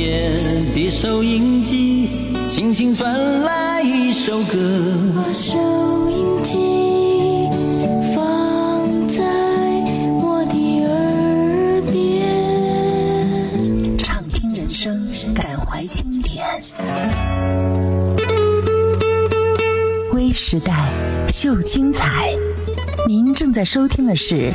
[0.00, 0.32] 夜
[0.74, 2.08] 的收音机
[2.48, 4.56] 轻轻传来一首歌。
[5.14, 5.58] 把收
[6.08, 6.56] 音机
[8.14, 8.26] 放
[9.08, 9.22] 在
[10.22, 10.54] 我的
[10.86, 16.46] 耳边，畅听人生，感怀经典。
[20.14, 20.88] 微时代
[21.30, 22.34] 秀精彩，
[23.06, 24.50] 您正在收听的是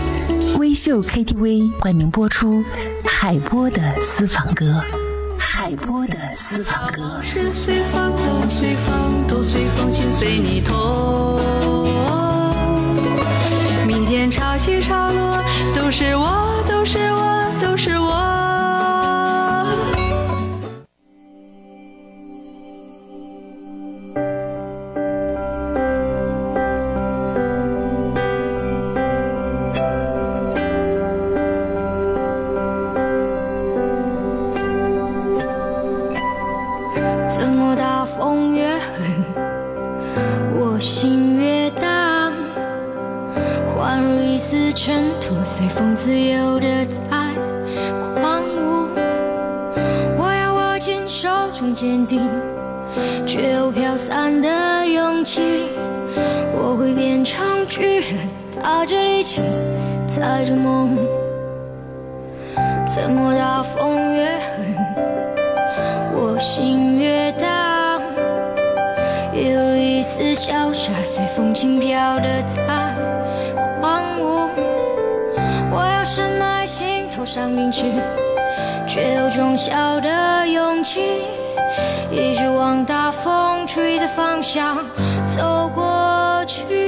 [0.57, 2.63] 微秀 KTV 冠名播出
[3.05, 4.83] 海波的私房歌。
[5.65, 7.19] 海波的私房歌。
[7.23, 11.41] 是随风都随风都随风，心随你痛。
[13.87, 15.41] 明天潮起潮落，
[15.75, 17.44] 都是我，都是我，
[66.65, 68.01] 心越荡，
[69.33, 72.91] 有一丝潇洒，随风轻飘的在
[73.79, 74.49] 狂舞。
[75.69, 77.85] 我要深埋心头上凝视，
[78.87, 81.21] 却有种小的勇气，
[82.09, 84.75] 一直往大风吹的方向
[85.27, 86.84] 走过去。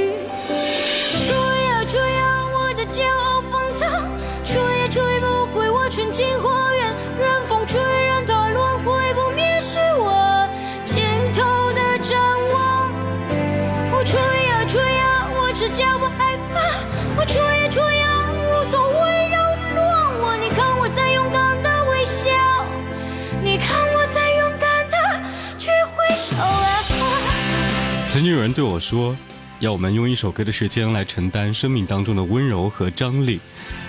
[28.18, 29.16] 曾经有人对我说，
[29.60, 33.40] 要我们用一首歌的时间来承担生命当中的温柔和张力。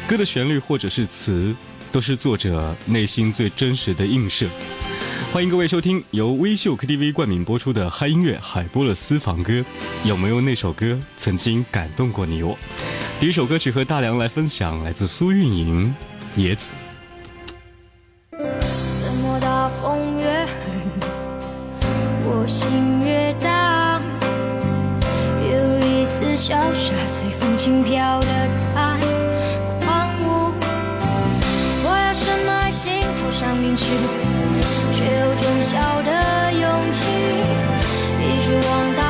[0.07, 1.57] 歌的旋律或者是词，
[1.91, 4.47] 都是作者内心最真实的映射。
[5.33, 9.65] 欢迎各位收听由微秀 KTV 冠名播出的嗨音乐海波的私房歌。
[10.05, 12.55] 有没有那首歌曾经感动过你我？
[13.19, 15.87] 第一首歌曲和大梁来分享，来自苏运莹
[16.39, 16.75] 《野子》。
[18.37, 20.53] 怎么大风越狠，
[22.27, 22.69] 我心
[26.39, 28.97] 潇洒，随风轻飘的在
[29.85, 30.55] 狂舞。
[31.83, 33.87] 我要深埋心头上凝视，
[34.93, 37.03] 却有种小的勇气，
[38.23, 39.08] 一直往大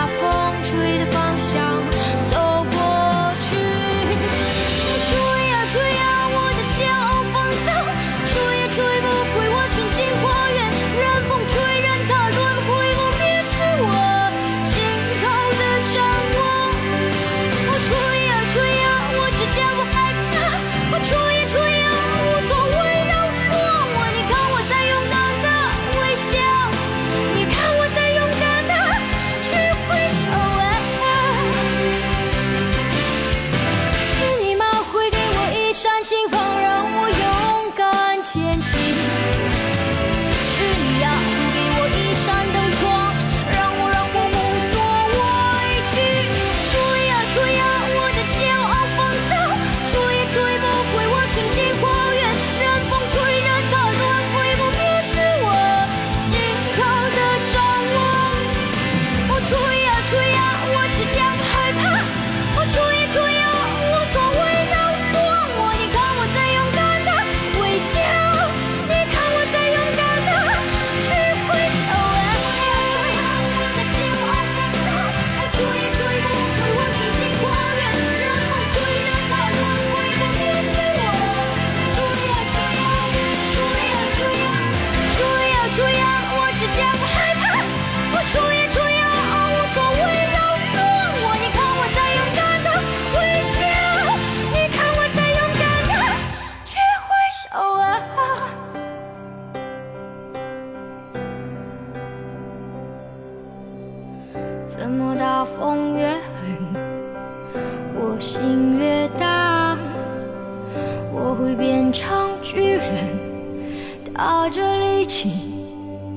[114.20, 115.31] 踏着力气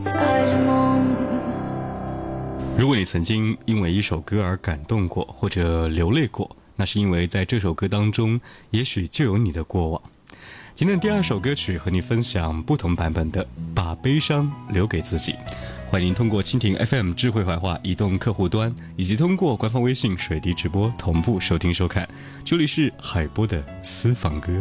[0.01, 1.06] 踩着梦。
[2.75, 10.01] 如果你曾经因为一首歌而感动过，或者流泪过，那是因为在这首歌当中，也许就有你的过往。
[10.74, 13.45] 今天第二首歌曲和你分享不同版本的
[13.75, 15.33] 《把悲伤留给自己》。
[15.92, 22.09] 欢迎通过蜻蜓 FM 智慧怀化移动客户端，以及通过官方微信水滴直播同步收听收看。
[22.44, 24.51] 这里是海波的私房歌。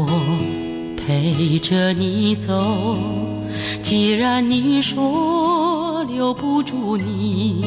[0.00, 0.06] 我
[0.96, 2.96] 陪着你走？
[3.82, 7.64] 既然你说留不住你，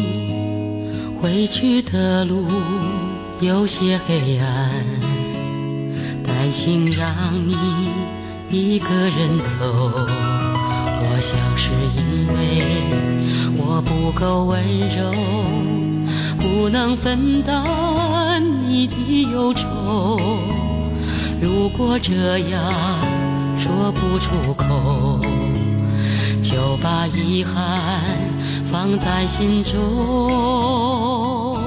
[1.19, 2.47] 回去的路
[3.41, 4.71] 有些黑暗。
[6.23, 7.13] 担心让
[7.45, 7.53] 你
[8.49, 9.55] 一个人走，
[11.03, 12.63] 我想是因为
[13.57, 15.11] 我不够温柔，
[16.39, 20.17] 不能分担你的忧愁。
[21.41, 22.71] 如果这样
[23.57, 25.19] 说不出口，
[26.41, 27.99] 就把遗憾
[28.71, 31.57] 放在心中，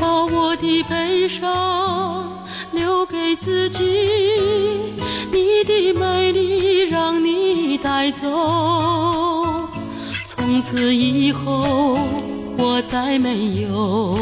[0.00, 2.30] 把我的悲伤。
[2.72, 3.82] 留给自己，
[5.32, 8.26] 你的美丽让你带走。
[10.24, 11.98] 从此以后，
[12.56, 14.16] 我再没有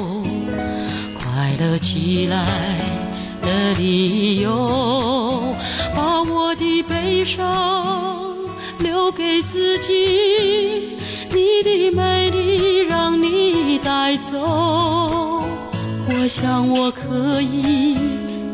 [1.20, 2.38] 快乐起来
[3.48, 5.54] 的理由。
[5.96, 8.36] 把我的悲伤
[8.78, 10.98] 留给自己，
[11.30, 14.36] 你的美丽让你带走。
[16.10, 17.96] 我想我可以。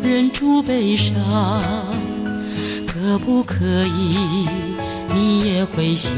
[0.02, 1.14] 忍住悲伤，
[2.86, 4.46] 可不可以？
[5.14, 6.14] 你也会想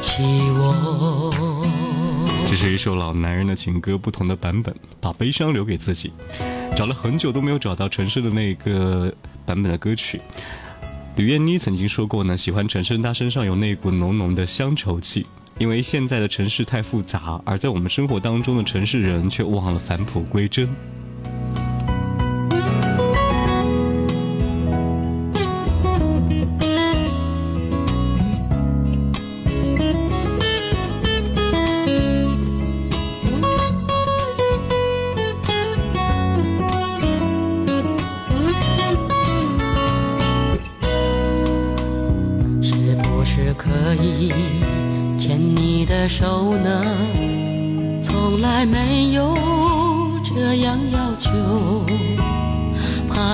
[0.00, 0.22] 起
[0.58, 1.30] 我。
[2.44, 6.12] 这是一首老男人的情歌，不同的版本，把悲伤留给自己。
[6.78, 9.12] 找了很久都没有找到陈升的那个
[9.44, 10.20] 版本的歌曲。
[11.16, 15.26] 吕燕妮曾经说过呢，喜欢陈升，他身上有那股浓浓的乡愁气。
[15.58, 20.68] 因为现在的城市太复杂，而在我们生活当中的城市人却忘了返璞归真。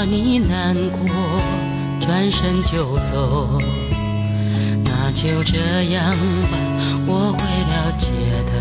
[0.05, 1.01] 你难过，
[2.01, 3.59] 转身就走。
[4.85, 6.59] 那就这样吧，
[7.07, 7.39] 我会
[7.71, 8.09] 了解
[8.47, 8.53] 的。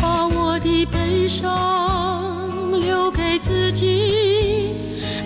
[0.00, 4.74] 把我的悲伤留给自己，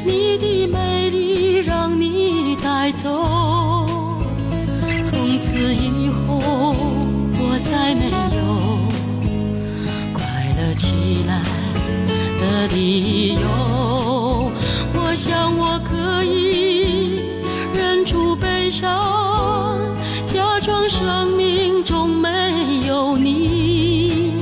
[0.05, 3.64] 你的美丽让你带走。
[12.75, 14.53] 理由。
[14.93, 17.21] 我想我可以
[17.73, 19.79] 忍住悲伤，
[20.27, 22.29] 假装生命中没
[22.87, 24.33] 有你。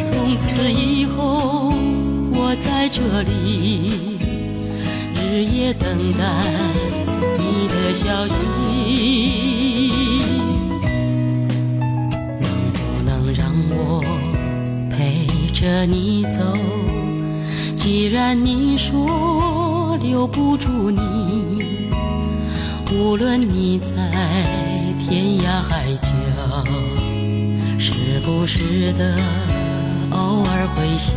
[0.00, 1.72] 从此以后，
[2.32, 4.18] 我在这里
[5.16, 6.22] 日夜等待
[7.38, 8.36] 你的消息。
[12.40, 14.04] 能不能让我
[14.88, 16.56] 陪着你走，
[17.92, 21.60] 既然你说留不住你，
[22.92, 26.08] 无论你在天涯海角，
[27.80, 29.18] 时不时的
[30.12, 31.16] 偶尔会想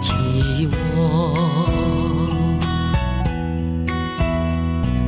[0.00, 1.34] 起我，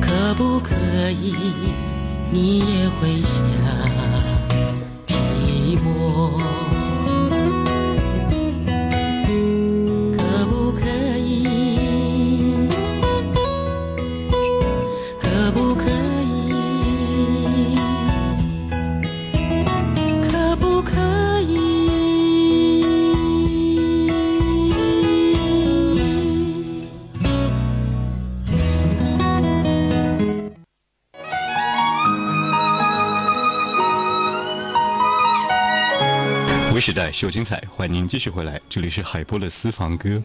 [0.01, 0.75] 可不可
[1.09, 1.33] 以
[2.31, 3.41] 你也会想
[5.07, 6.54] 起我？
[36.95, 40.23] 代秀精彩，欢迎您继续回来，这里是海波的私房歌。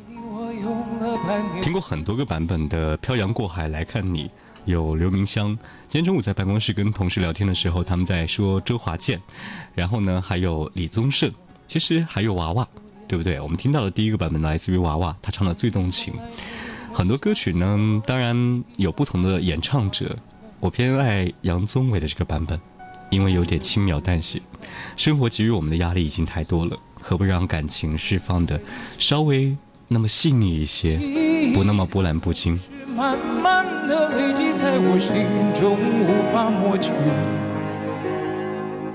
[1.60, 4.26] 听过很多个版本的《漂洋过海来看你》，
[4.66, 5.48] 有刘明湘。
[5.88, 9.20] 今天中午在办公室跟同事聊天的时候，他们在说周华健，
[9.74, 11.28] 然后呢还有李宗盛，
[11.66, 12.68] 其实还有娃娃，
[13.08, 13.40] 对不对？
[13.40, 16.14] 我们听到的第一个版本来自于娃娃，他唱的最动情。
[16.94, 20.16] 很多歌曲呢，当然有不同的演唱者，
[20.60, 22.60] 我偏爱杨宗纬的这个版本，
[23.10, 24.40] 因为有点轻描淡写。
[24.96, 28.60] 生活给予我们的压力已经太多了，何不让感情释放的
[28.98, 29.56] 稍微
[29.88, 30.98] 那么细腻一些，
[31.52, 32.58] 不那么波澜不惊。
[32.96, 36.92] 慢慢的累积在我心中，无法抹去。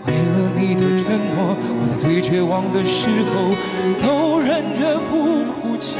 [0.05, 3.55] 为了你的承诺，我在最绝望的时候
[3.97, 5.97] 都忍着不哭泣。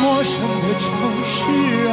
[0.00, 0.88] 陌生的城
[1.22, 1.36] 市
[1.90, 1.92] 啊，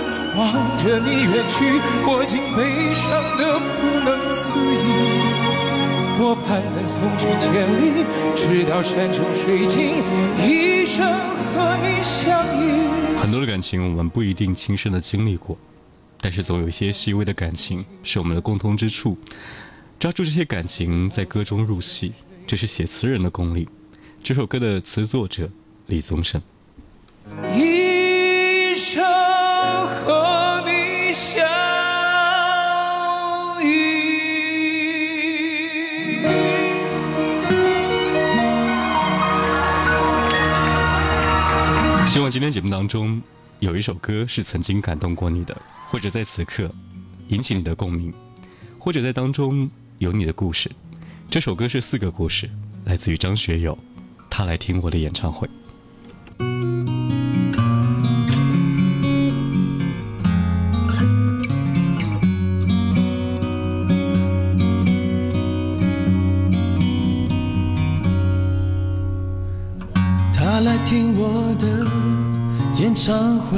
[0.37, 3.03] 望着你远去，我竟悲伤
[3.37, 4.87] 的不能自已。
[6.17, 10.03] 多盼能送君千里，直到山穷水尽，
[10.39, 11.05] 一生
[11.53, 13.19] 和你相依。
[13.19, 15.57] 很多的感情我们不一定亲身的经历过，
[16.21, 19.17] 但是总有一些细微的感情是我们的共通之处。
[19.99, 22.13] 抓住这些感情，在歌中入戏。
[22.47, 23.67] 这是写词人的功力。
[24.23, 25.49] 这首歌的词作者
[25.87, 26.41] 李宗盛。
[27.55, 27.70] 一
[42.11, 43.21] 希望今天节目当中
[43.61, 46.69] 有一首歌是曾经感动过你的，或者在此刻
[47.29, 48.13] 引起你的共鸣，
[48.77, 50.69] 或者在当中有你的故事。
[51.29, 52.49] 这首歌是四个故事，
[52.83, 53.79] 来自于张学友，
[54.29, 55.49] 他来听我的演唱会。
[73.01, 73.57] 演唱会，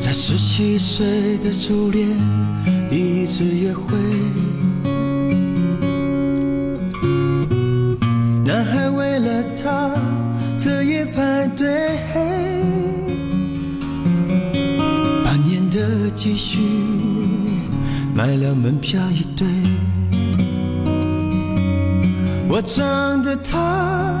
[0.00, 2.08] 在十七岁的初恋。
[2.88, 3.94] 第一次约会，
[8.42, 9.90] 男孩为了她
[10.56, 11.68] 彻夜排队，
[15.22, 16.60] 半年的积蓄
[18.14, 19.46] 买了门票一对。
[22.48, 24.20] 我唱得他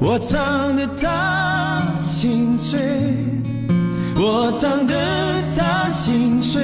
[0.00, 2.78] 我唱得她心醉，
[4.14, 4.94] 我唱得
[5.56, 6.62] 她心碎。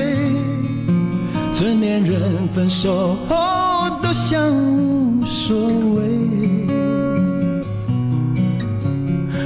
[1.52, 5.56] 成年人分手后都像无所
[5.94, 6.02] 谓，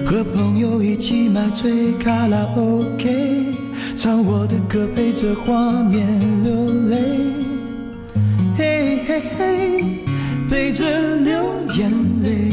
[0.07, 3.55] 和朋友一起买醉卡拉 OK，
[3.97, 6.07] 唱我的歌陪着画面
[6.43, 6.53] 流
[6.89, 6.97] 泪，
[8.57, 9.85] 嘿嘿嘿，
[10.51, 10.85] 陪着
[11.17, 11.43] 流
[11.75, 11.91] 眼
[12.23, 12.53] 泪。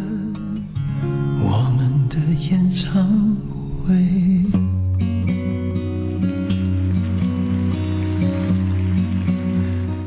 [2.81, 2.99] 唱
[3.85, 3.93] 会。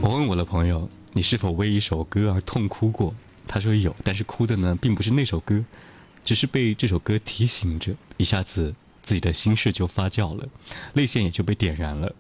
[0.03, 3.15] 我问我的朋友：“你是否为一首歌而痛哭过？”
[3.47, 5.65] 他说有，但是哭的呢，并不是那首歌，
[6.25, 10.45] 只是被这首歌提醒着，一下子自己的心事就发酵了，
[10.95, 12.13] 泪腺也就被点燃了。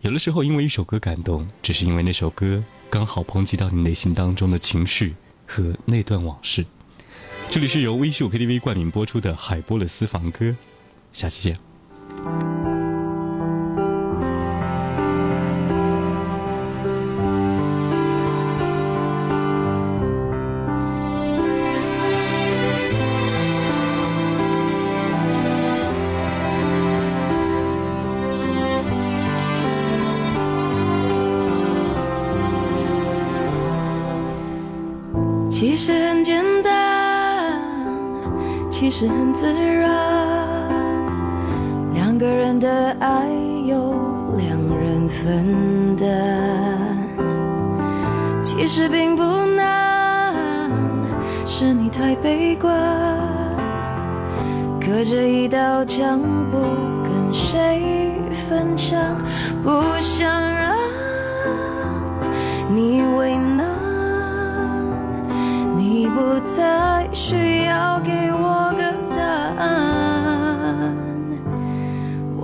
[0.00, 5.14] 有的时候，因为一首歌感动，只是因为那首歌刚好抨击到你内心当中的情绪
[5.46, 6.64] 和那段往事。
[7.54, 10.52] 这里是由微秀 KTV 冠名播出的海波的私房歌，
[11.12, 12.63] 下期见。
[42.64, 43.28] 的爱
[43.66, 43.94] 由
[44.38, 46.08] 两人分担，
[48.42, 50.32] 其实并不难，
[51.44, 52.72] 是你太悲观。
[54.80, 56.18] 隔着一道墙，
[56.50, 56.56] 不
[57.02, 58.98] 跟谁分享，
[59.62, 60.74] 不想让
[62.70, 63.66] 你为难。
[65.76, 68.32] 你不再需要给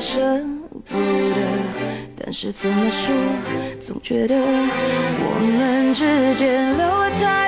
[0.00, 0.20] 舍
[0.86, 0.96] 不
[1.34, 1.40] 得，
[2.16, 3.14] 但是怎么说，
[3.80, 7.47] 总觉得我们之间留了太